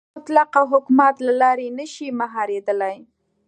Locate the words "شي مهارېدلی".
1.93-2.95